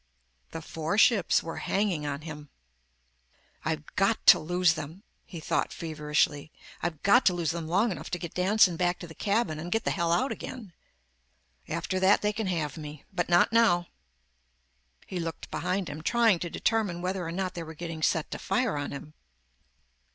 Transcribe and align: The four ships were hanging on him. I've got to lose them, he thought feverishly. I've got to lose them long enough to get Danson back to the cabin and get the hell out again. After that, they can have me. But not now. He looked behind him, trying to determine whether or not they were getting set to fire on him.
The 0.49 0.63
four 0.63 0.97
ships 0.97 1.43
were 1.43 1.57
hanging 1.57 2.07
on 2.07 2.21
him. 2.21 2.49
I've 3.63 3.85
got 3.95 4.25
to 4.25 4.39
lose 4.39 4.73
them, 4.73 5.03
he 5.25 5.39
thought 5.39 5.71
feverishly. 5.71 6.51
I've 6.81 7.03
got 7.03 7.23
to 7.27 7.35
lose 7.35 7.51
them 7.51 7.67
long 7.67 7.91
enough 7.91 8.09
to 8.09 8.17
get 8.17 8.33
Danson 8.33 8.77
back 8.77 8.97
to 8.97 9.05
the 9.07 9.13
cabin 9.13 9.59
and 9.59 9.71
get 9.71 9.83
the 9.83 9.91
hell 9.91 10.11
out 10.11 10.31
again. 10.31 10.73
After 11.69 11.99
that, 11.99 12.23
they 12.23 12.33
can 12.33 12.47
have 12.47 12.77
me. 12.79 13.03
But 13.13 13.29
not 13.29 13.53
now. 13.53 13.89
He 15.05 15.19
looked 15.19 15.51
behind 15.51 15.87
him, 15.87 16.01
trying 16.01 16.39
to 16.39 16.49
determine 16.49 17.03
whether 17.03 17.23
or 17.23 17.31
not 17.31 17.53
they 17.53 17.61
were 17.61 17.75
getting 17.75 18.01
set 18.01 18.31
to 18.31 18.39
fire 18.39 18.77
on 18.79 18.89
him. 18.89 19.13